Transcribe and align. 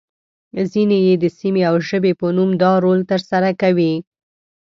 ځینې 0.71 0.97
يې 1.07 1.13
د 1.23 1.25
سیمې 1.37 1.61
او 1.69 1.75
ژبې 1.87 2.11
په 2.19 2.27
نوم 2.37 2.51
دا 2.61 2.71
رول 2.83 2.99
ترسره 3.11 3.49
کوي. 3.61 3.93